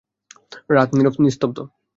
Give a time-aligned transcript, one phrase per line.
[0.69, 1.57] রাত নীরব নিস্তব্ধ।